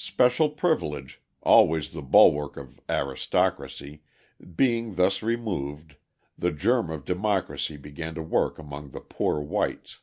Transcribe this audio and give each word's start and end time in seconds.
Special 0.00 0.48
privilege, 0.48 1.20
always 1.42 1.92
the 1.92 2.00
bulwark 2.00 2.56
of 2.56 2.80
aristocracy, 2.88 4.00
being 4.56 4.94
thus 4.94 5.22
removed, 5.22 5.96
the 6.38 6.50
germ 6.50 6.88
of 6.88 7.04
democracy 7.04 7.76
began 7.76 8.14
to 8.14 8.22
work 8.22 8.58
among 8.58 8.92
the 8.92 9.00
poor 9.02 9.42
whites. 9.42 9.98